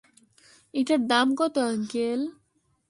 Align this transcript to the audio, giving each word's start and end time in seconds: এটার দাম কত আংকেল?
এটার 0.73 1.01
দাম 1.07 1.27
কত 1.35 1.55
আংকেল? 1.65 2.21